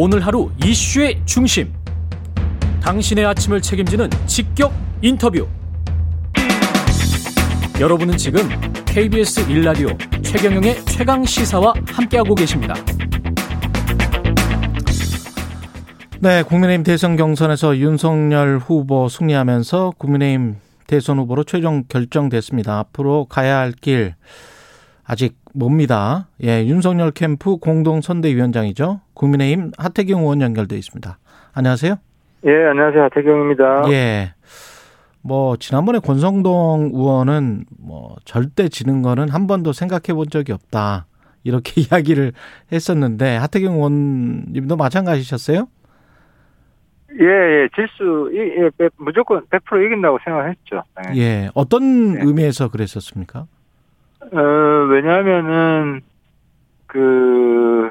오늘 0.00 0.24
하루 0.24 0.48
이슈의 0.64 1.20
중심. 1.24 1.72
당신의 2.80 3.26
아침을 3.26 3.60
책임지는 3.60 4.08
직격 4.26 4.72
인터뷰. 5.02 5.48
여러분은 7.80 8.16
지금 8.16 8.48
KBS 8.86 9.50
일라디오 9.50 9.88
최경영의 10.22 10.84
최강 10.84 11.24
시사와 11.24 11.74
함께하고 11.88 12.36
계십니다. 12.36 12.74
네, 16.20 16.44
국민의힘 16.44 16.84
대선 16.84 17.16
경선에서 17.16 17.78
윤석열 17.78 18.58
후보 18.58 19.08
승리하면서 19.08 19.94
국민의힘 19.98 20.58
대선 20.86 21.18
후보로 21.18 21.42
최종 21.42 21.82
결정됐습니다. 21.88 22.78
앞으로 22.78 23.24
가야 23.24 23.56
할 23.58 23.72
길 23.72 24.14
아직 25.02 25.34
멉니다. 25.58 26.28
예, 26.44 26.64
윤석열 26.64 27.10
캠프 27.10 27.56
공동 27.56 28.00
선대위원장이죠. 28.00 29.00
국민의힘 29.14 29.72
하태경 29.76 30.20
의원 30.20 30.40
연결돼 30.40 30.76
있습니다. 30.76 31.18
안녕하세요. 31.52 31.96
예, 32.46 32.50
안녕하세요. 32.70 33.02
하태경입니다. 33.04 33.90
예. 33.90 34.34
뭐 35.20 35.56
지난번에 35.56 35.98
권성동 35.98 36.92
의원은 36.94 37.64
뭐 37.76 38.14
절대 38.24 38.68
지는 38.68 39.02
거는 39.02 39.28
한 39.28 39.48
번도 39.48 39.72
생각해 39.72 40.14
본 40.14 40.30
적이 40.30 40.52
없다. 40.52 41.06
이렇게 41.42 41.80
이야기를 41.82 42.32
했었는데 42.70 43.36
하태경 43.36 43.74
의원님도 43.74 44.76
마찬가지셨어요? 44.76 45.66
예, 47.20 47.24
예, 47.24 47.68
질수, 47.74 48.30
예, 48.32 48.66
예, 48.80 48.90
무조건 48.96 49.44
100% 49.46 49.86
이긴다고 49.86 50.18
생각했죠. 50.22 50.84
네. 51.02 51.18
예, 51.18 51.48
어떤 51.54 52.14
네. 52.14 52.20
의미에서 52.22 52.68
그랬었습니까? 52.68 53.46
어, 54.32 54.86
왜냐하면은, 54.90 56.00
그, 56.86 57.90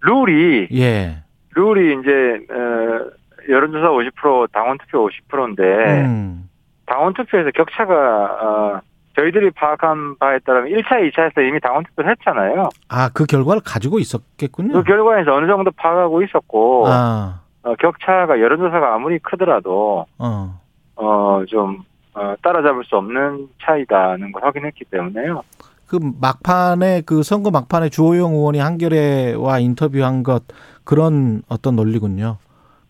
룰이, 0.00 0.68
예. 0.72 1.22
룰이 1.54 2.00
이제, 2.00 2.46
어, 2.50 3.10
여론조사 3.48 3.88
50%, 3.88 4.52
당원 4.52 4.78
투표 4.78 5.08
50%인데, 5.08 5.62
음. 6.04 6.48
당원 6.86 7.14
투표에서 7.14 7.50
격차가, 7.50 7.94
어, 7.94 8.80
저희들이 9.16 9.50
파악한 9.52 10.18
바에 10.18 10.38
따르면 10.40 10.70
1차, 10.72 11.08
2차에서 11.12 11.46
이미 11.48 11.60
당원 11.60 11.84
투표를 11.84 12.10
했잖아요. 12.10 12.68
아, 12.88 13.08
그 13.14 13.24
결과를 13.26 13.62
가지고 13.64 14.00
있었겠군요. 14.00 14.72
그 14.72 14.82
결과에서 14.82 15.34
어느 15.34 15.46
정도 15.46 15.70
파악하고 15.70 16.22
있었고, 16.22 16.86
아. 16.88 17.40
어, 17.62 17.74
격차가 17.76 18.40
여론조사가 18.40 18.94
아무리 18.94 19.18
크더라도 19.20 20.04
어, 20.18 20.60
어 20.96 21.44
좀 21.48 21.78
어, 22.14 22.34
따라잡을 22.42 22.84
수 22.84 22.96
없는 22.96 23.48
차이다는 23.62 24.32
걸 24.32 24.44
확인했기 24.44 24.84
때문에요. 24.86 25.42
그 25.86 25.98
막판에 26.20 27.02
그 27.04 27.22
선거 27.22 27.50
막판에 27.50 27.88
주호영 27.90 28.32
의원이 28.32 28.58
한겨레와 28.58 29.58
인터뷰한 29.58 30.22
것 30.22 30.44
그런 30.84 31.42
어떤 31.48 31.76
논리군요. 31.76 32.38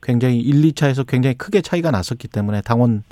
굉장히 0.02 0.38
1, 0.38 0.62
2차에서 0.72 1.06
굉장히 1.06 1.36
크게 1.36 1.60
차이가 1.62 1.90
났었기 1.90 2.28
때문에 2.28 2.60
당원 2.60 3.02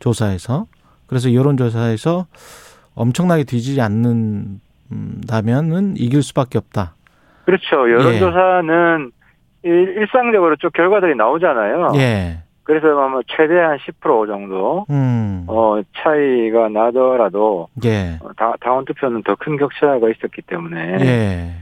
조사에서 0.00 0.66
그래서 1.06 1.32
여론 1.32 1.56
조사에서 1.56 2.26
엄청나게 2.94 3.44
뒤지지 3.44 3.80
않는다면은 3.80 4.60
이길 5.96 6.22
수밖에 6.22 6.58
없다. 6.58 6.94
그렇죠. 7.44 7.90
여론 7.90 8.18
조사는 8.18 9.12
예. 9.66 9.70
일상적으로 9.70 10.56
쭉 10.56 10.72
결과들이 10.72 11.14
나오잖아요. 11.16 11.92
예. 11.96 12.42
그래서 12.70 13.00
아마 13.00 13.20
최대한 13.26 13.78
10% 13.78 14.26
정도 14.28 14.86
음. 14.90 15.44
어 15.48 15.80
차이가 15.96 16.68
나더라도 16.68 17.68
예. 17.84 18.18
어, 18.22 18.30
다, 18.36 18.54
당원 18.60 18.84
투표는 18.84 19.24
더 19.24 19.34
큰 19.34 19.56
격차가 19.56 20.08
있었기 20.08 20.42
때문에 20.42 20.98
예. 21.00 21.54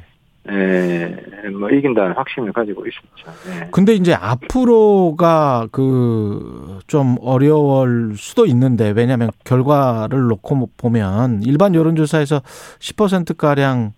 예, 0.51 1.48
뭐 1.51 1.69
이긴다는 1.70 2.12
확신을 2.12 2.53
가지고 2.53 2.84
있었죠. 2.86 3.31
예. 3.64 3.69
근데 3.70 3.95
이제 3.95 4.14
앞으로가 4.14 5.69
그 5.73 6.79
좀 6.86 7.17
어려울 7.20 8.14
수도 8.17 8.47
있는데 8.47 8.91
왜냐하면 8.91 9.31
결과를 9.45 10.27
놓고 10.29 10.70
보면 10.79 11.42
일반 11.45 11.74
여론조사에서 11.74 12.41
10% 12.41 13.36
가량 13.36 13.92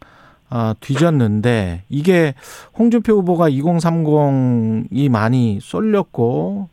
아, 0.49 0.75
뒤졌는데 0.81 1.85
이게 1.89 2.35
홍준표 2.77 3.13
후보가 3.19 3.49
2030이 3.51 5.09
많이 5.09 5.61
쏠렸고 5.61 6.69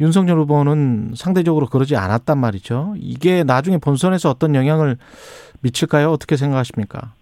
윤석열 0.00 0.38
후보는 0.38 1.12
상대적으로 1.14 1.66
그러지 1.66 1.96
않았단 1.96 2.38
말이죠. 2.38 2.94
이게 2.98 3.44
나중에 3.44 3.78
본선에서 3.78 4.30
어떤 4.30 4.54
영향을 4.54 4.96
미칠까요? 5.62 6.10
어떻게 6.10 6.36
생각하십니까? 6.36 7.12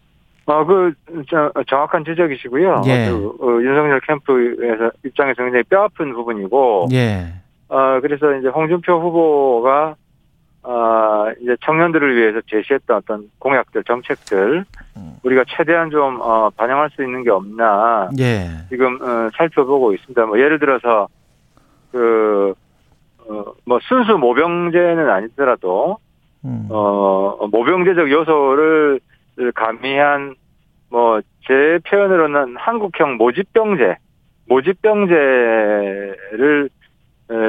아, 0.47 0.65
그, 0.65 0.93
저, 1.31 1.51
정확한 1.69 2.05
지적이시고요. 2.05 2.83
예. 2.87 3.09
그, 3.09 3.37
어, 3.41 3.63
윤석열 3.63 4.01
캠프에서 4.01 4.91
입장에서 5.05 5.43
굉장히 5.43 5.63
뼈 5.65 5.85
아픈 5.85 6.13
부분이고. 6.13 6.89
예. 6.93 7.33
아, 7.69 8.01
그래서 8.01 8.35
이제 8.35 8.49
홍준표 8.49 9.01
후보가 9.01 9.97
아, 10.67 11.27
이제 11.43 11.57
청년들을 11.63 12.17
위해서 12.17 12.41
제시했던 12.49 12.97
어떤 12.97 13.31
공약들, 13.39 13.85
정책들, 13.85 14.65
음. 14.97 15.17
우리가 15.23 15.45
최대한 15.47 15.91
좀, 15.91 16.19
어, 16.23 16.49
반영할 16.57 16.89
수 16.91 17.03
있는 17.03 17.23
게 17.23 17.31
없나. 17.31 18.09
예. 18.19 18.49
지금, 18.71 18.99
어, 19.03 19.29
살펴보고 19.37 19.93
있습니다. 19.93 20.25
뭐, 20.25 20.39
예를 20.39 20.59
들어서, 20.59 21.07
그, 21.93 22.55
어, 22.57 22.64
뭐, 23.65 23.81
순수 23.83 24.19
모병제는 24.19 25.11
아니더라도, 25.11 25.99
음. 26.45 26.69
어, 26.71 27.49
모병제적 27.51 28.11
요소를 28.11 29.01
가미한, 29.55 30.35
뭐, 30.91 31.21
제 31.47 31.79
표현으로는 31.89 32.57
한국형 32.57 33.17
모집병제, 33.17 33.97
모집병제를 34.49 36.69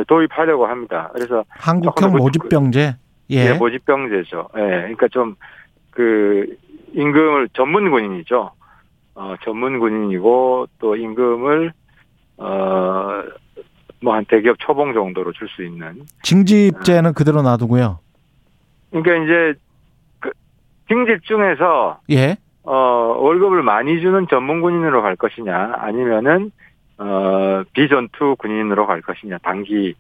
도입하려고 0.08 0.68
합니다. 0.68 1.10
그래서 1.14 1.44
한국형 1.50 2.14
모집병제 2.14 2.96
예. 3.32 3.36
예 3.36 3.54
모집병제죠. 3.54 4.48
예. 4.56 4.62
그러니까 4.62 5.10
좀 5.10 5.36
그 5.96 6.58
임금을 6.94 7.50
전문 7.54 7.90
군인이죠. 7.90 8.52
어, 9.16 9.36
전문 9.44 9.80
군인이고 9.80 10.68
또 10.78 10.96
임금을 10.96 11.72
어, 12.38 13.24
뭐 14.06 14.14
한 14.16 14.24
대기업 14.26 14.58
초봉 14.60 14.94
정도로 14.94 15.32
줄 15.34 15.48
수 15.50 15.64
있는 15.64 16.04
징집제는 16.24 17.14
그대로 17.14 17.42
놔두고요. 17.42 18.00
그러니까 18.92 19.16
이제 19.24 19.60
그 20.20 20.32
징집 20.88 21.24
중에서 21.26 22.00
예. 22.12 22.38
어, 22.64 22.72
월급을 23.20 23.62
많이 23.64 24.00
주는 24.02 24.26
전문 24.30 24.62
군인으로 24.62 25.02
갈 25.02 25.16
것이냐 25.16 25.74
아니면은 25.78 26.52
어, 26.98 27.64
비전투 27.74 28.36
군인으로 28.40 28.88
갈 28.88 29.02
것이냐 29.02 29.40
단기 29.44 29.96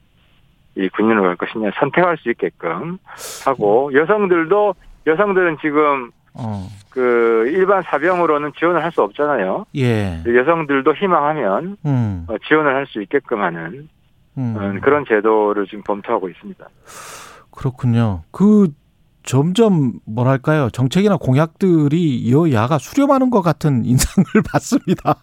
이 0.77 0.89
군인으로 0.89 1.23
갈 1.23 1.35
것이냐 1.35 1.71
선택할 1.79 2.17
수 2.17 2.29
있게끔 2.29 2.97
하고 3.45 3.91
여성들도 3.94 4.75
여성들은 5.07 5.57
지금 5.61 6.11
어. 6.33 6.67
그 6.89 7.45
일반 7.53 7.81
사병으로는 7.83 8.53
지원을 8.57 8.83
할 8.83 8.91
수 8.91 9.01
없잖아요. 9.03 9.65
예. 9.75 10.21
여성들도 10.25 10.94
희망하면 10.95 11.77
음. 11.85 12.25
어, 12.29 12.35
지원을 12.47 12.73
할 12.75 12.85
수 12.88 13.01
있게끔 13.01 13.41
하는 13.41 13.88
음. 14.38 14.56
어, 14.57 14.79
그런 14.84 15.06
제도를 15.07 15.66
지금 15.66 15.84
검토하고 15.84 16.29
있습니다. 16.29 16.68
그렇군요. 17.51 18.23
그 18.31 18.69
점점 19.23 19.94
뭐랄까요 20.06 20.69
정책이나 20.69 21.18
공약들이 21.18 22.31
여야가 22.31 22.78
수렴하는 22.78 23.29
것 23.29 23.41
같은 23.41 23.84
인상을 23.84 24.25
받습니다. 24.51 25.16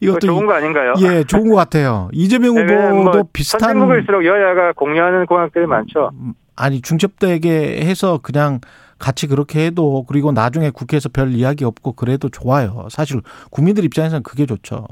이것도 0.00 0.20
좋은 0.20 0.46
거 0.46 0.54
아닌가요? 0.54 0.94
예, 1.00 1.24
좋은 1.24 1.48
것 1.48 1.56
같아요. 1.56 2.08
이재명 2.12 2.54
네, 2.54 2.62
후보도 2.62 3.18
뭐 3.18 3.28
비슷한 3.32 3.60
선진국일수록 3.60 4.24
여야가 4.24 4.72
공유하는 4.72 5.26
공약들이 5.26 5.66
많죠. 5.66 6.10
음, 6.14 6.34
아니 6.56 6.80
중첩되게 6.80 7.80
해서 7.84 8.18
그냥 8.22 8.60
같이 8.98 9.26
그렇게 9.26 9.66
해도 9.66 10.04
그리고 10.08 10.32
나중에 10.32 10.70
국회에서 10.70 11.08
별 11.08 11.32
이야기 11.32 11.64
없고 11.64 11.92
그래도 11.92 12.28
좋아요. 12.28 12.86
사실 12.90 13.20
국민들 13.50 13.84
입장에서는 13.84 14.22
그게 14.22 14.46
좋죠. 14.46 14.86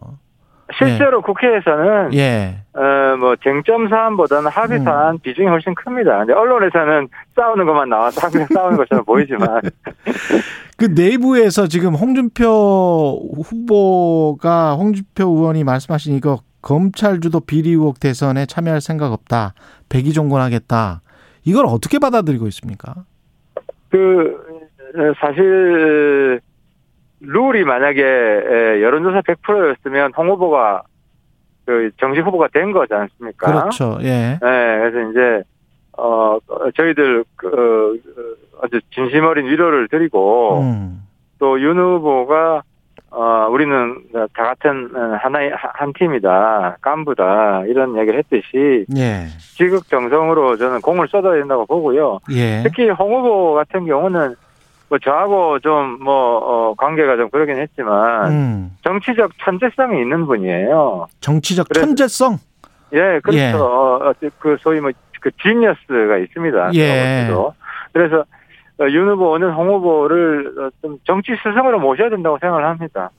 실제로 0.76 1.18
예. 1.18 1.22
국회에서는 1.22 2.14
예. 2.14 2.56
어뭐 2.74 3.36
쟁점 3.42 3.88
사안보다는 3.88 4.50
합의 4.50 4.78
음. 4.78 4.84
사안 4.84 5.14
음. 5.14 5.18
비중이 5.18 5.48
훨씬 5.48 5.74
큽니다. 5.74 6.18
근데 6.18 6.32
언론에서는 6.32 7.08
싸우는 7.36 7.66
것만 7.66 7.88
나와서 7.88 8.26
합의 8.26 8.46
싸우는 8.52 8.76
것처럼 8.76 9.04
보이지만 9.04 9.60
그 10.78 10.86
내부에서 10.86 11.66
지금 11.66 11.94
홍준표 11.94 13.30
후보가 13.44 14.74
홍준표 14.74 15.28
의원이 15.28 15.64
말씀하신 15.64 16.16
이거 16.16 16.40
검찰 16.62 17.20
주도 17.20 17.40
비리 17.40 17.70
의혹 17.70 18.00
대선에 18.00 18.46
참여할 18.46 18.80
생각 18.80 19.12
없다. 19.12 19.54
백의종군하겠다. 19.88 21.02
이걸 21.44 21.66
어떻게 21.66 21.98
받아들이고 21.98 22.46
있습니까? 22.48 22.94
그 23.90 24.38
사실 25.20 26.40
룰이 27.22 27.64
만약에 27.64 28.02
여론조사 28.82 29.20
100%였으면 29.22 30.12
홍 30.16 30.28
후보가 30.30 30.82
그 31.64 31.90
정식 31.98 32.22
후보가 32.22 32.48
된 32.52 32.72
거지 32.72 32.92
않습니까? 32.92 33.46
그렇죠. 33.46 33.98
예. 34.02 34.38
네, 34.40 34.40
그래서 34.40 35.10
이제 35.10 35.42
어 35.96 36.38
저희들 36.76 37.24
그 37.36 38.00
아주 38.60 38.80
진심 38.92 39.24
어린 39.24 39.46
위로를 39.46 39.88
드리고 39.88 40.60
음. 40.60 41.02
또윤 41.38 41.78
후보가 41.78 42.62
어, 43.10 43.46
우리는 43.50 44.02
다 44.12 44.42
같은 44.42 44.90
어, 44.96 45.18
하나의 45.20 45.52
한 45.54 45.92
팀이다, 45.92 46.78
깐부다 46.80 47.64
이런 47.66 47.98
얘기를 47.98 48.18
했듯이 48.18 48.86
예. 48.96 49.26
지극 49.54 49.86
정성으로 49.88 50.56
저는 50.56 50.80
공을 50.80 51.08
쏟아야 51.08 51.34
된다고 51.34 51.66
보고요. 51.66 52.20
예. 52.30 52.62
특히 52.62 52.88
홍 52.88 53.14
후보 53.14 53.52
같은 53.52 53.84
경우는 53.84 54.34
뭐 54.92 54.98
저하고 54.98 55.58
좀뭐 55.60 56.04
어, 56.12 56.74
관계가 56.76 57.16
좀 57.16 57.30
그러긴 57.30 57.56
했지만 57.56 58.30
음. 58.30 58.76
정치적 58.84 59.30
천재성이 59.42 60.02
있는 60.02 60.26
분이에요. 60.26 61.06
정치적 61.20 61.66
그래서- 61.70 61.86
천재성. 61.86 62.38
예, 62.92 63.18
그렇죠. 63.22 63.38
예. 63.38 63.52
어, 63.52 64.00
어, 64.02 64.12
그 64.38 64.56
소위 64.60 64.80
뭐 64.80 64.90
그 65.22 65.30
지니어스가 65.40 66.18
있습니다. 66.18 66.74
예. 66.74 67.28
그래서 67.92 68.24
어, 68.80 68.88
윤 68.90 69.08
후보는 69.08 69.52
홍 69.52 69.68
후보를 69.68 70.52
어, 70.58 70.68
좀 70.82 70.98
정치 71.04 71.30
스승으로 71.42 71.78
모셔야 71.78 72.10
된다고 72.10 72.36
생각을 72.40 72.64
합니다. 72.66 73.10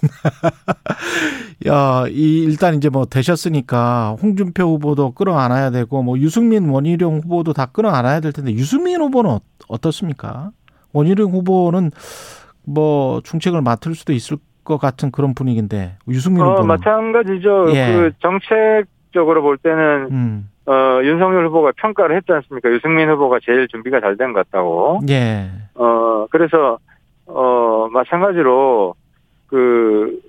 야, 1.66 2.04
이 2.08 2.42
일단 2.44 2.74
이제 2.74 2.88
뭐 2.88 3.04
되셨으니까 3.04 4.16
홍준표 4.22 4.62
후보도 4.64 5.12
끌어안아야 5.12 5.70
되고 5.70 6.02
뭐 6.02 6.18
유승민 6.18 6.70
원희룡 6.70 7.20
후보도 7.24 7.52
다 7.52 7.66
끌어안아야 7.66 8.20
될 8.20 8.32
텐데 8.32 8.52
유승민 8.52 9.00
후보는 9.02 9.30
어- 9.30 9.40
어떻습니까? 9.68 10.50
원희룡 10.92 11.30
후보는 11.32 11.90
뭐 12.66 13.20
중책을 13.22 13.62
맡을 13.62 13.94
수도 13.94 14.12
있을 14.12 14.36
것 14.64 14.78
같은 14.78 15.10
그런 15.10 15.34
분위기인데 15.34 15.96
유승민 16.08 16.42
어, 16.42 16.50
후보는 16.50 16.66
마찬가지죠. 16.68 17.66
예. 17.74 17.92
그 17.92 18.12
정책적으로 18.20 19.42
볼 19.42 19.56
때는 19.58 20.08
음. 20.10 20.50
어, 20.66 21.00
윤석열 21.02 21.46
후보가 21.48 21.72
평가를 21.76 22.16
했지 22.16 22.30
않습니까? 22.32 22.70
유승민 22.70 23.08
후보가 23.10 23.38
제일 23.44 23.66
준비가 23.68 24.00
잘 24.00 24.16
된 24.16 24.32
것 24.32 24.48
같다고. 24.50 25.00
예. 25.08 25.48
어, 25.74 26.26
그래서, 26.30 26.78
어, 27.26 27.88
마찬가지로, 27.90 28.94
그, 29.48 30.20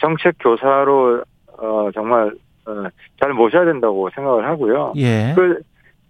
정책 0.00 0.36
교사로, 0.40 1.22
어, 1.58 1.90
정말, 1.92 2.32
어, 2.64 2.84
잘 3.20 3.34
모셔야 3.34 3.66
된다고 3.66 4.08
생각을 4.14 4.46
하고요. 4.46 4.94
예. 4.96 5.32
그, 5.36 5.60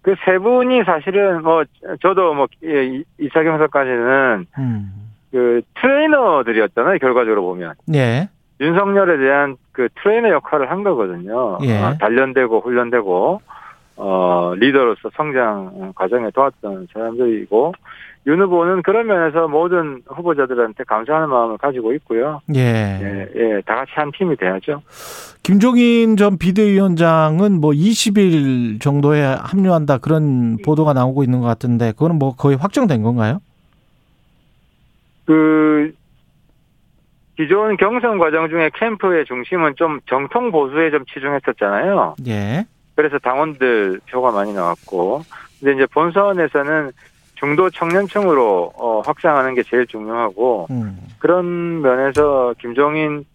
그 0.03 0.15
세 0.25 0.37
분이 0.37 0.83
사실은 0.83 1.41
뭐, 1.43 1.63
저도 2.01 2.33
뭐, 2.33 2.47
예, 2.63 2.83
이- 2.85 3.03
이차 3.19 3.41
경선까지는 3.43 4.45
음. 4.59 4.91
그 5.31 5.61
트레이너들이었잖아요, 5.81 6.97
결과적으로 6.99 7.41
보면. 7.41 7.73
예. 7.95 8.27
윤석열에 8.61 9.17
대한 9.17 9.55
그 9.71 9.87
트레이너 10.03 10.29
역할을 10.29 10.69
한 10.69 10.83
거거든요. 10.83 11.57
예. 11.63 11.81
어, 11.81 11.95
단련되고 11.99 12.59
훈련되고 12.61 13.41
어 13.95 14.53
리더로서 14.55 15.09
성장 15.15 15.93
과정에 15.95 16.29
도왔던 16.31 16.87
사람들이고 16.91 17.73
윤 18.25 18.41
후보는 18.41 18.83
그런 18.83 19.07
면에서 19.07 19.47
모든 19.47 20.01
후보자들한테 20.07 20.85
감사하는 20.85 21.29
마음을 21.29 21.57
가지고 21.57 21.93
있고요. 21.95 22.41
예. 22.55 22.59
예, 22.61 23.29
예, 23.35 23.61
다 23.65 23.75
같이 23.75 23.91
한 23.95 24.11
팀이 24.17 24.37
돼야죠. 24.37 24.81
김종인 25.43 26.15
전 26.15 26.37
비대위원장은 26.37 27.59
뭐 27.59 27.71
20일 27.71 28.79
정도에 28.81 29.21
합류한다 29.21 29.97
그런 29.97 30.57
보도가 30.63 30.93
나오고 30.93 31.23
있는 31.23 31.41
것 31.41 31.47
같은데 31.47 31.91
그거는 31.91 32.17
뭐 32.17 32.33
거의 32.35 32.55
확정된 32.55 33.03
건가요? 33.03 33.39
그 35.25 35.93
기존 37.35 37.75
경선 37.75 38.19
과정 38.19 38.47
중에 38.47 38.69
캠프의 38.75 39.25
중심은 39.25 39.73
좀 39.75 39.99
정통 40.07 40.51
보수에 40.51 40.91
좀 40.91 41.03
치중했었잖아요. 41.05 42.15
예. 42.27 42.65
그래서 42.95 43.17
당원들 43.19 44.01
표가 44.09 44.31
많이 44.31 44.53
나왔고, 44.53 45.23
근데 45.59 45.73
이제 45.73 45.85
본선에서는 45.87 46.91
중도 47.35 47.69
청년층으로 47.69 48.73
어, 48.75 49.01
확장하는 49.01 49.53
게 49.55 49.63
제일 49.63 49.85
중요하고 49.87 50.67
음. 50.71 50.97
그런 51.19 51.81
면에서 51.81 52.53
김종인 52.59 53.25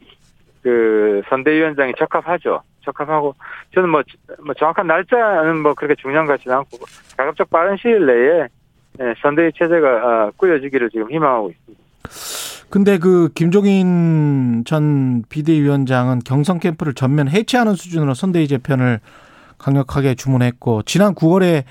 그 0.63 1.23
선대위원장이 1.29 1.93
적합하죠. 1.99 2.63
적합하고 2.85 3.35
저는 3.75 3.91
뭐, 3.91 4.03
뭐 4.45 4.55
정확한 4.55 4.87
날짜는 4.87 5.59
뭐 5.63 5.75
그렇게 5.75 5.95
중요한 6.01 6.27
것 6.27 6.35
같지는 6.35 6.57
않고 6.57 6.79
가급적 7.17 7.51
빠른 7.51 7.77
시일 7.77 8.07
내에 8.07 8.49
예, 9.01 9.15
선대위 9.23 9.53
체제가 9.57 9.89
아, 9.89 10.31
꾸려지기를 10.37 10.91
지금 10.91 11.11
희망하고 11.11 11.51
있습니다. 11.51 11.85
근데 12.71 12.99
그 12.99 13.29
김종인 13.35 14.65
전 14.67 15.23
비대위원장은 15.29 16.21
경선 16.21 16.61
캠프를 16.61 16.95
전면 16.95 17.29
해체하는 17.29 17.75
수준으로 17.75 18.15
선대위 18.15 18.49
재편을 18.49 19.01
강력하게 19.59 20.15
주문했고 20.15 20.83
지난 20.85 21.15
9월에 21.15 21.65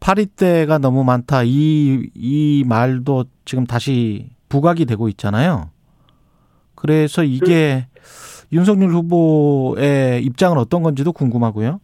파리 0.00 0.26
때가 0.26 0.78
너무 0.78 1.04
많다 1.04 1.42
이 1.44 2.10
이 2.14 2.64
말도 2.66 3.24
지금 3.44 3.66
다시 3.66 4.30
부각이 4.48 4.86
되고 4.86 5.08
있잖아요. 5.08 5.70
그래서 6.74 7.22
이게 7.22 7.86
윤석열 8.52 8.90
후보의 8.90 10.22
입장은 10.24 10.56
어떤 10.58 10.82
건지도 10.82 11.12
궁금하고요. 11.12 11.80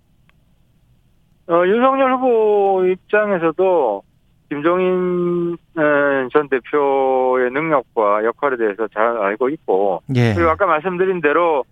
어, 1.49 1.63
윤석열 1.67 2.15
후보 2.15 2.85
입장에서도 2.87 4.03
김종인 4.49 5.57
어, 5.77 6.29
전 6.33 6.49
대표의 6.49 7.51
능력과 7.53 8.25
역할에 8.25 8.57
대해서 8.57 8.89
잘 8.89 9.03
알고 9.05 9.49
있고 9.51 10.03
예. 10.15 10.35
그리고 10.35 10.51
아까 10.51 10.67
말씀드린 10.67 11.21
대로 11.21 11.65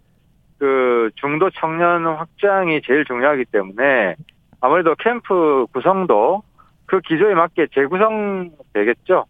그 0.59 1.11
중도 1.17 1.51
청년 1.51 2.07
확장이 2.07 2.81
제일 2.83 3.05
중요하기 3.05 3.47
때문에 3.47 4.17
아무래도 4.61 4.95
캠프 4.99 5.67
구성도 5.73 6.43
그 6.87 7.01
기조에 7.01 7.35
맞게 7.35 7.69
재구성 7.75 8.51
되겠죠. 8.73 9.27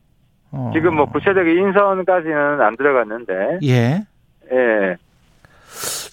어. 0.53 0.71
지금 0.75 0.97
뭐 0.97 1.07
구체적인 1.07 1.59
인선까지는 1.59 2.61
안 2.61 2.77
들어갔는데, 2.77 3.59
예. 3.65 4.05
예. 4.53 4.97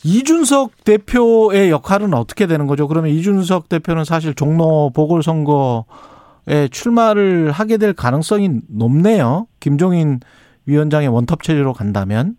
이준석 0.03 0.83
대표의 0.83 1.69
역할은 1.69 2.13
어떻게 2.15 2.47
되는 2.47 2.65
거죠? 2.65 2.87
그러면 2.87 3.11
이준석 3.11 3.69
대표는 3.69 4.03
사실 4.03 4.33
종로 4.33 4.91
보궐선거에 4.95 6.67
출마를 6.71 7.51
하게 7.51 7.77
될 7.77 7.93
가능성이 7.93 8.61
높네요. 8.67 9.45
김종인 9.59 10.19
위원장의 10.65 11.09
원톱 11.09 11.43
체제로 11.43 11.73
간다면. 11.73 12.35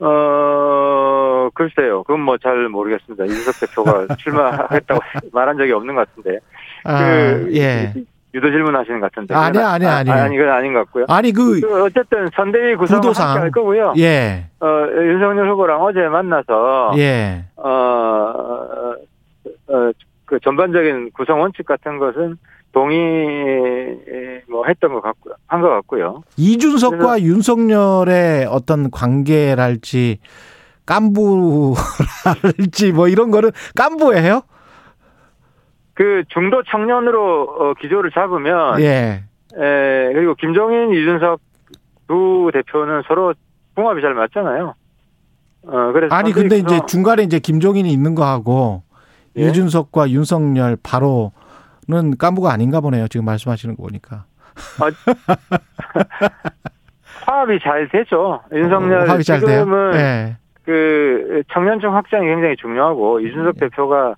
어, 0.00 1.48
글쎄요. 1.54 2.02
그건 2.04 2.20
뭐 2.20 2.38
잘 2.38 2.68
모르겠습니다. 2.68 3.24
이준석 3.24 3.60
대표가 3.60 4.14
출마하겠다고 4.18 5.00
말한 5.32 5.56
적이 5.58 5.72
없는 5.72 5.94
것 5.94 6.08
같은데. 6.08 6.38
아, 6.84 6.98
그, 6.98 7.50
예. 7.56 7.92
유도 8.34 8.50
질문 8.50 8.76
하시는 8.76 9.00
것 9.00 9.10
같은데. 9.10 9.34
아니요, 9.34 9.52
그건 9.52 9.66
아니요, 9.66 9.88
아- 9.88 9.94
아니요. 9.96 10.12
아니, 10.14 10.36
그건 10.36 10.52
아닌 10.52 10.72
것 10.74 10.80
같고요. 10.80 11.06
아니 11.08 11.32
그 11.32 11.60
그 11.60 11.82
어쨌든 11.84 12.28
선대위 12.34 12.76
구성을 12.76 13.14
할 13.16 13.50
거고요. 13.50 13.94
예. 13.98 14.44
어, 14.60 14.66
윤석열 14.96 15.48
후보랑 15.50 15.80
어제 15.82 16.00
만나서 16.02 16.92
예. 16.98 17.44
어, 17.56 17.68
어, 17.68 18.94
어, 19.68 19.90
그 20.26 20.38
전반적인 20.40 21.10
구성 21.14 21.40
원칙 21.40 21.64
같은 21.66 21.98
것은 21.98 22.36
동의 22.72 23.98
뭐 24.50 24.64
했던 24.66 24.92
것 24.92 25.00
같고요. 25.00 25.34
한 25.46 25.60
것 25.62 25.68
같고요. 25.68 26.22
이준석과 26.36 27.22
윤석열의 27.22 28.46
어떤 28.46 28.90
관계랄지 28.90 30.18
깐부랄지 30.86 32.92
뭐 32.94 33.08
이런 33.08 33.30
거는 33.30 33.50
깐부예요? 33.76 34.42
그 35.94 36.22
중도 36.28 36.62
청년으로 36.62 37.42
어, 37.58 37.74
기조를 37.80 38.10
잡으면 38.12 38.80
예. 38.80 39.24
에, 39.56 40.12
그리고 40.12 40.34
김종인, 40.36 40.92
이준석 40.92 41.40
두 42.06 42.50
대표는 42.52 43.02
서로 43.08 43.34
궁합이 43.74 44.00
잘 44.00 44.14
맞잖아요. 44.14 44.74
어, 45.64 45.92
그래서 45.92 46.14
아니 46.14 46.32
근데 46.32 46.58
이제 46.58 46.80
중간에 46.86 47.24
이제 47.24 47.38
김종인이 47.38 47.90
있는 47.92 48.14
거 48.14 48.24
하고 48.24 48.82
예? 49.36 49.48
이준석과 49.48 50.10
윤석열 50.10 50.76
바로 50.82 51.32
는 51.88 52.18
깐부가 52.18 52.52
아닌가 52.52 52.82
보네요. 52.82 53.08
지금 53.08 53.24
말씀하시는 53.24 53.74
거 53.76 53.82
보니까. 53.82 54.26
화합이 57.26 57.58
잘 57.62 57.88
되죠. 57.88 58.40
윤석열 58.52 59.00
어, 59.00 59.06
잘. 59.22 59.40
지금은 59.40 59.94
예. 59.94 60.36
그 60.64 61.42
청년층 61.52 61.94
확장이 61.94 62.26
굉장히 62.26 62.56
중요하고 62.56 63.20
이준석 63.20 63.54
예. 63.56 63.60
대표가 63.60 64.14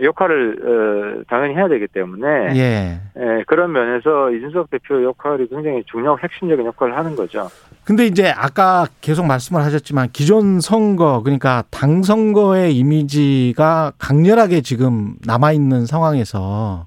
역할을 0.00 0.56
어, 0.62 1.22
당연히 1.28 1.54
해야 1.54 1.68
되기 1.68 1.86
때문에 1.88 2.26
예. 2.54 3.00
예, 3.16 3.44
그런 3.46 3.72
면에서 3.72 4.30
이준석 4.30 4.70
대표 4.70 5.02
역할이 5.02 5.48
굉장히 5.48 5.82
중요하고 5.90 6.20
핵심적인 6.22 6.64
역할을 6.64 6.96
하는 6.96 7.16
거죠. 7.16 7.48
근데 7.84 8.06
이제 8.06 8.30
아까 8.30 8.86
계속 9.00 9.26
말씀을 9.26 9.62
하셨지만 9.62 10.08
기존 10.12 10.60
선거 10.60 11.22
그러니까 11.22 11.64
당 11.70 12.02
선거의 12.02 12.74
이미지가 12.76 13.92
강렬하게 13.98 14.62
지금 14.62 15.16
남아 15.26 15.52
있는 15.52 15.86
상황에서 15.86 16.86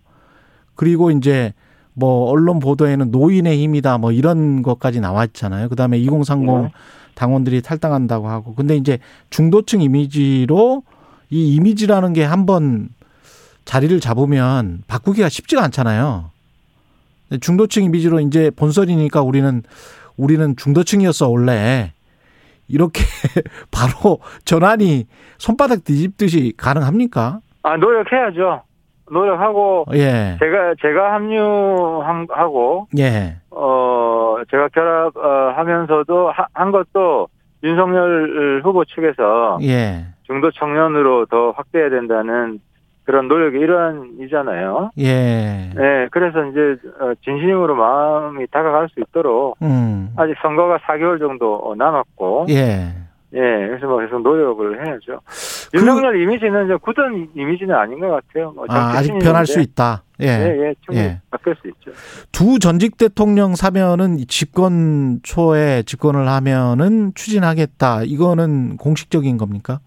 그리고 0.75 1.12
이제 1.12 1.53
뭐 1.94 2.30
언론 2.30 2.60
보도에는 2.60 3.12
노인의 3.12 3.62
힘이다 3.62 3.98
뭐 3.98 4.12
이런 4.12 4.62
것까지 4.62 5.00
나왔잖아요. 5.00 5.70
그다음에 5.70 5.98
2030 6.00 6.46
네. 6.46 6.72
당원들이 7.15 7.62
탈당한다고 7.62 8.27
하고 8.27 8.56
근데 8.56 8.75
이제 8.75 9.00
중도층 9.30 9.82
이미지로 9.82 10.84
이 11.30 11.56
이미지라는 11.56 12.13
게 12.13 12.24
한번 12.24 12.89
자리를 13.65 14.00
잡으면 14.00 14.84
바꾸기가 14.88 15.30
쉽지가 15.30 15.63
않잖아요. 15.65 16.32
중도층 17.42 17.84
이미지로 17.84 18.20
이제 18.20 18.51
본선이니까 18.56 19.22
우리는 19.22 19.63
우리는 20.18 20.56
중도층이었어 20.56 21.30
원래 21.30 21.94
이렇게 22.68 23.03
바로 23.72 24.20
전환이 24.46 25.08
손바닥 25.38 25.84
뒤집듯이 25.84 26.53
가능합니까? 26.58 27.39
아 27.63 27.77
노력해야죠. 27.77 28.63
노력하고 29.12 29.86
예, 29.94 30.38
제가 30.40 30.76
제가 30.82 31.14
합류하고 31.14 32.88
예, 32.98 33.36
어 33.52 34.38
제가 34.50 34.70
결합하면서도 34.70 36.32
하- 36.32 36.48
한 36.54 36.72
것도 36.72 37.28
윤석열 37.64 38.62
후보 38.64 38.84
측에서 38.86 39.60
예, 39.64 40.06
중도 40.24 40.52
청년으로 40.52 41.26
더 41.28 41.52
확대해야 41.52 41.90
된다는 41.90 42.60
그런 43.06 43.28
노력의 43.28 43.60
일환이잖아요. 43.60 44.92
예, 45.00 45.70
네, 45.76 46.08
그래서 46.12 46.46
이제 46.46 46.78
어, 47.02 47.12
진심으로 47.24 47.76
마음이 47.76 48.48
다가갈 48.48 48.88
수 48.90 49.02
있도록 49.02 49.58
음, 49.62 50.10
아직 50.16 50.36
선거가 50.42 50.78
4개월 50.78 51.20
정도 51.20 51.56
어, 51.56 51.76
남았고, 51.76 52.46
예, 52.50 52.94
예. 53.34 53.40
그래서 53.68 53.88
뭐 53.88 54.00
계속 54.00 54.22
노력을 54.22 54.86
해야죠. 54.86 55.20
그- 55.74 55.80
윤석열 55.80 56.22
이미지는 56.22 56.65
이제 56.65 56.75
굳은 56.75 57.30
이미지는 57.36 57.74
아닌 57.75 58.00
것 58.00 58.08
같아요. 58.10 58.51
뭐 58.51 58.65
아, 58.70 58.92
정치신인인데, 58.94 59.25
변할 59.25 59.46
수 59.48 59.60
있다. 59.60 60.03
예. 60.22 60.27
예, 60.27 60.68
예, 60.70 60.75
충분히 60.86 61.00
예. 61.08 61.22
바뀔 61.32 61.56
수 61.56 61.68
있죠. 61.68 61.92
두 62.32 62.60
전직 62.60 62.96
대통령 62.98 63.56
사면은 63.56 64.20
이 64.20 64.25
집권 64.27 65.20
초에 65.24 65.82
집권을 65.84 66.27
하면은 66.27 67.12
추진하겠다. 67.15 68.03
이거는 68.03 68.77
공식적인 68.77 69.38
겁니까? 69.38 69.80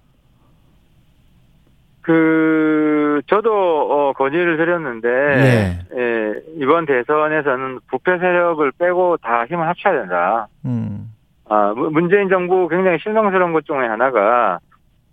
그 2.02 3.20
저도 3.28 3.50
어, 3.52 4.12
건의를 4.12 4.56
드렸는데 4.56 5.08
예. 5.08 5.78
예, 5.98 6.32
이번 6.56 6.86
대선에서는 6.86 7.80
부패 7.88 8.18
세력을 8.18 8.70
빼고 8.78 9.16
다 9.18 9.44
힘을 9.46 9.66
합쳐야 9.66 10.00
된다. 10.00 10.48
음. 10.64 11.12
아, 11.48 11.72
문- 11.76 11.92
문재인 11.92 12.28
정부 12.28 12.68
굉장히 12.68 12.98
실망스러운 13.00 13.52
것 13.52 13.64
중에 13.66 13.86
하나가 13.86 14.58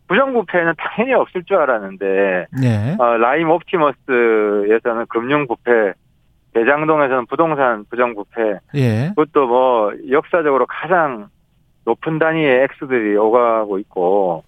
부정부패는 0.08 0.74
당연히 0.78 1.14
없을 1.14 1.44
줄 1.44 1.58
알았는데 1.58 2.48
예. 2.64 2.96
어, 3.00 3.18
라임 3.18 3.50
옵티머스에서는 3.50 5.06
금융부패, 5.08 5.94
대장동에서는 6.54 7.26
부동산 7.28 7.86
부정부패, 7.90 8.60
예. 8.76 9.10
그것도 9.16 9.48
뭐 9.48 9.92
역사적으로 10.10 10.66
가장 10.68 11.28
높은 11.86 12.20
단위의 12.20 12.64
액수들이 12.64 13.18
오가고 13.18 13.80
있고, 13.80 14.44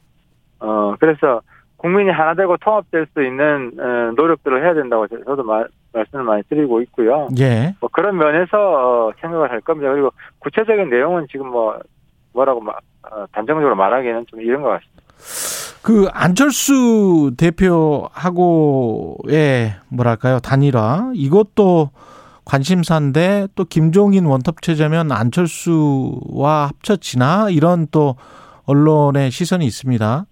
어 0.60 0.96
그래서 1.00 1.42
국민이 1.78 2.10
하나 2.10 2.34
되고 2.34 2.56
통합될 2.58 3.08
수 3.14 3.24
있는 3.24 3.72
어, 3.80 4.14
노력들을 4.16 4.64
해야 4.64 4.74
된다고 4.74 5.08
저- 5.08 5.22
저도 5.24 5.44
마- 5.44 5.66
말씀을 5.94 6.24
많이 6.24 6.44
드리고 6.44 6.82
있고요. 6.84 7.28
예. 7.40 7.76
뭐 7.80 7.90
그런 7.92 8.18
면에서 8.18 9.08
어, 9.08 9.12
생각을 9.20 9.52
할 9.52 9.62
겁니다. 9.62 9.92
그리고 9.92 10.12
구체적인 10.40 10.90
내용은 10.90 11.28
지금 11.30 11.48
뭐 11.50 11.78
뭐라고 12.34 12.62
마- 12.62 12.74
어, 13.12 13.26
단정적으로 13.34 13.76
말하기에는 13.76 14.26
좀 14.28 14.42
이런 14.42 14.62
것 14.62 14.70
같습니다. 14.70 15.04
그 15.82 16.08
안철수 16.12 17.32
대표하고의 17.38 17.75
뭐랄까요 19.89 20.39
단일화 20.39 21.12
이것도 21.13 21.91
관심사인데 22.46 23.48
또 23.55 23.65
김종인 23.65 24.25
원톱 24.25 24.62
체제면 24.62 25.12
안철수와 25.12 26.67
합쳐지나 26.67 27.50
이런 27.50 27.88
또 27.91 28.15
언론의 28.65 29.32
시선이 29.32 29.65
있습니다. 29.65 30.25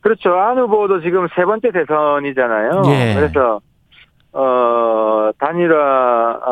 그렇죠. 0.00 0.34
안 0.34 0.56
후보도 0.58 1.00
지금 1.00 1.26
세 1.34 1.44
번째 1.44 1.72
대선이잖아요. 1.72 2.82
예. 2.86 3.14
그래서 3.14 3.60
어 4.38 5.30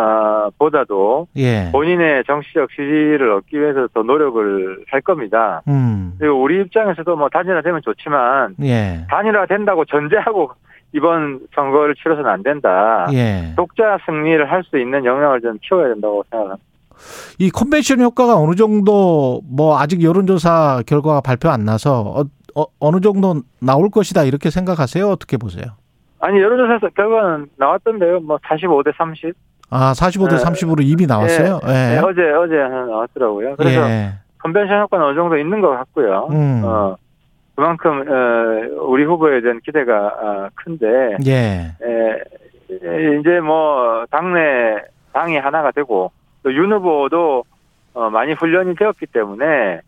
단일화보다도 0.05 1.27
예. 1.37 1.69
본인의 1.71 2.25
정치적 2.27 2.71
지지를 2.71 3.31
얻기 3.33 3.61
위해서 3.61 3.87
더 3.93 4.03
노력을 4.03 4.85
할 4.91 5.01
겁니다. 5.03 5.61
음. 5.69 6.15
그리고 6.19 6.43
우리 6.43 6.61
입장에서도 6.63 7.15
뭐 7.17 7.29
단일화되면 7.29 7.83
좋지만 7.85 8.55
예. 8.63 9.07
단일화 9.11 9.47
된다고 9.47 9.85
전제하고 9.85 10.53
이번 10.93 11.41
선거를 11.55 11.95
치러서는 11.97 12.31
안 12.31 12.43
된다. 12.43 13.07
예. 13.13 13.53
독자 13.57 13.99
승리를 14.07 14.51
할 14.51 14.63
수 14.65 14.79
있는 14.79 15.05
영향을 15.05 15.41
좀 15.43 15.59
키워야 15.61 15.89
된다고 15.89 16.25
생각합니다. 16.31 16.65
이 17.39 17.51
컨벤션 17.51 18.01
효과가 18.01 18.37
어느 18.37 18.55
정도 18.55 19.43
뭐 19.51 19.79
아직 19.79 20.03
여론조사 20.03 20.85
결과가 20.87 21.21
발표 21.21 21.51
안 21.51 21.65
나서 21.65 22.25
어, 22.55 22.65
어, 22.81 22.91
느 22.93 23.01
정도 23.01 23.43
나올 23.61 23.91
것이다 23.91 24.23
이렇게 24.25 24.49
생각하세요? 24.49 25.07
어떻게 25.09 25.37
보세요? 25.37 25.65
아니 26.25 26.41
여론조사 26.41 26.89
결과는 26.97 27.49
나왔던데요. 27.59 28.21
뭐 28.21 28.39
45대 28.39 28.97
30. 28.97 29.35
아, 29.69 29.93
45대 29.93 30.33
예. 30.33 30.37
30으로 30.37 30.79
이미 30.83 31.07
나왔어요? 31.07 31.61
예. 31.65 31.71
네, 31.71 31.99
어제 31.99 32.23
어제 32.33 32.57
하나 32.57 32.87
나왔더라고요. 32.87 33.57
그래서 33.57 33.81
예. 33.91 34.13
컨벤션 34.39 34.81
효과는 34.83 35.07
어느 35.07 35.15
정도 35.15 35.37
있는 35.37 35.61
것 35.61 35.69
같고요. 35.71 36.29
음. 36.31 36.63
어, 36.65 36.97
그만큼 37.55 38.01
어, 38.09 38.85
우리 38.87 39.05
후보에 39.05 39.43
대한 39.43 39.61
기대가 39.61 40.07
어, 40.07 40.49
큰데 40.55 41.17
예. 41.27 41.75
에, 41.83 43.19
이제 43.21 43.41
뭐 43.41 44.07
당내 44.11 44.77
당이 45.13 45.37
하나가 45.37 45.71
되고 45.73 46.11
또 46.43 46.51
윤 46.51 46.73
후보도 46.73 47.45
어, 47.95 48.09
많이 48.11 48.33
훈련이 48.33 48.77
되었기 48.77 49.07
때문에 49.07 49.81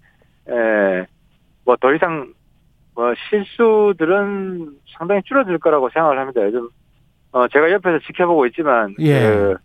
뭐더 1.65 1.95
이상 1.95 2.29
뭐 2.97 3.13
실수들은 3.29 4.71
상당히 4.97 5.21
줄어들 5.25 5.59
거라고 5.59 5.91
생각을 5.91 6.19
합니다. 6.19 6.43
요즘 6.43 6.69
어, 7.31 7.47
제가 7.49 7.71
옆에서 7.71 7.99
지켜보고 8.07 8.47
있지만 8.47 8.95
예. 9.01 9.21
그, 9.21 9.57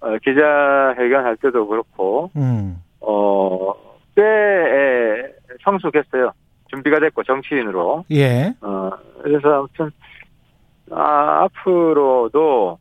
어, 0.00 0.18
기자 0.18 0.94
회견 0.98 1.24
할 1.24 1.36
때도 1.38 1.66
그렇고 1.66 2.30
음. 2.36 2.76
어, 3.00 3.72
꽤 4.14 4.22
에, 4.22 5.32
성숙했어요. 5.64 6.32
준비가 6.68 7.00
됐고 7.00 7.22
정치인으로. 7.22 8.04
예. 8.10 8.52
어, 8.60 8.90
그래서 9.22 9.60
아무튼 9.60 9.90
아, 10.90 11.44
앞으로도 11.44 12.78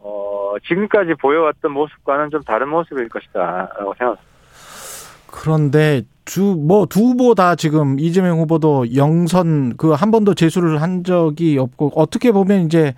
어, 0.00 0.54
지금까지 0.66 1.14
보여왔던 1.20 1.70
모습과는 1.70 2.30
좀 2.30 2.42
다른 2.42 2.68
모습일 2.68 3.08
것이다라고 3.08 3.94
생각합니다. 3.94 4.22
그런데 5.28 6.02
두뭐 6.28 6.86
두 6.86 7.00
후보 7.00 7.34
다 7.34 7.54
지금 7.54 7.98
이재명 7.98 8.38
후보도 8.38 8.94
영선 8.94 9.76
그 9.76 9.94
한 9.94 10.10
번도 10.10 10.34
제수를 10.34 10.82
한 10.82 11.02
적이 11.02 11.58
없고 11.58 11.92
어떻게 11.96 12.30
보면 12.32 12.60
이제 12.66 12.94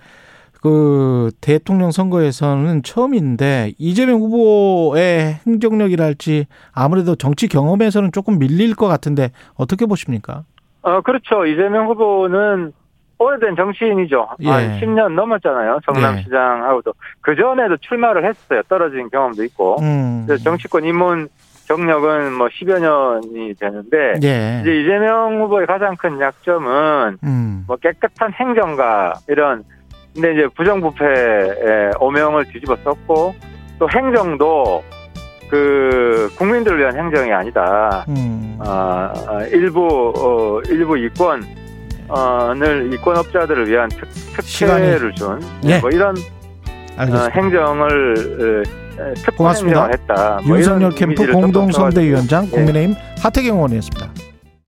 그 0.61 1.31
대통령 1.41 1.89
선거에서는 1.91 2.83
처음인데 2.83 3.71
이재명 3.79 4.19
후보의 4.19 5.39
행정력이랄지 5.47 6.45
아무래도 6.73 7.15
정치 7.15 7.47
경험에서는 7.47 8.11
조금 8.11 8.37
밀릴 8.37 8.75
것 8.75 8.87
같은데 8.87 9.31
어떻게 9.55 9.85
보십니까? 9.87 10.43
어, 10.83 11.01
그렇죠. 11.01 11.45
이재명 11.45 11.87
후보는 11.87 12.73
오래된 13.17 13.55
정치인이죠. 13.55 14.27
예. 14.41 14.49
한 14.49 14.79
10년 14.79 15.13
넘었잖아요. 15.13 15.79
성남시장하고도. 15.85 16.93
그 17.21 17.35
전에도 17.35 17.77
출마를 17.77 18.25
했어요. 18.27 18.61
떨어진 18.67 19.09
경험도 19.09 19.43
있고. 19.45 19.77
음. 19.81 20.27
정치권 20.43 20.83
입문 20.85 21.29
경력은 21.75 22.33
뭐 22.33 22.47
10여 22.47 22.79
년이 22.79 23.55
되는데, 23.55 24.19
예. 24.23 24.59
이제 24.61 24.81
이재명 24.81 25.41
후보의 25.41 25.67
가장 25.67 25.95
큰 25.95 26.19
약점은 26.19 27.17
음. 27.23 27.63
뭐 27.67 27.77
깨끗한 27.77 28.33
행정가 28.33 29.13
이런 29.27 29.63
근데 30.13 30.33
이제 30.33 30.47
부정부패의 30.55 31.93
오명을 31.99 32.45
뒤집어 32.51 32.75
썼고 32.83 33.33
또 33.79 33.89
행정도 33.89 34.83
그 35.49 36.29
국민들을 36.37 36.79
위한 36.79 36.97
행정이 36.97 37.31
아니다. 37.31 38.05
음. 38.09 38.57
아, 38.59 39.13
아, 39.27 39.43
일부 39.45 40.13
어, 40.17 40.61
일부 40.69 40.97
이권 40.97 41.43
어를 42.09 42.93
이권업자들을 42.93 43.69
위한 43.69 43.87
특, 43.89 44.09
특혜를 44.35 45.13
준 45.13 45.39
예. 45.63 45.79
뭐 45.79 45.89
이런 45.89 46.15
어. 46.97 47.27
행정을 47.31 48.65
어, 48.67 48.80
고맙습니다. 49.37 49.83
행정을 49.87 49.93
했다. 49.93 50.39
뭐 50.45 50.57
윤석열 50.57 50.91
캠프 50.91 51.31
공동선대위원장 51.31 52.45
예. 52.45 52.49
국민의힘 52.49 52.95
하태경 53.21 53.55
의원이었습니다. 53.55 54.30